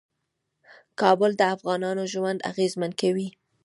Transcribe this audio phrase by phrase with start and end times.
[1.01, 3.27] کابل د افغانانو ژوند اغېزمن کوي.